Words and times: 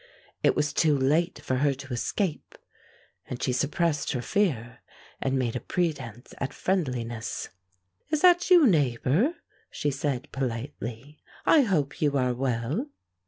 It 0.41 0.55
was 0.55 0.73
too 0.73 0.97
late 0.97 1.37
for 1.43 1.57
her 1.57 1.75
to 1.75 1.93
escape, 1.93 2.57
and 3.27 3.39
she 3.39 3.53
suppressed 3.53 4.13
her 4.13 4.21
fear 4.23 4.79
and 5.21 5.37
made 5.37 5.55
a 5.55 5.59
pretense 5.59 6.33
at 6.39 6.55
friendliness. 6.55 7.49
"Is 8.09 8.21
that 8.23 8.49
you, 8.49 8.65
neighbor 8.65 9.35
she 9.69 9.91
said 9.91 10.27
politely. 10.31 11.21
"I 11.45 11.61
hope 11.61 12.01
you 12.01 12.17
are 12.17 12.33
well." 12.33 12.87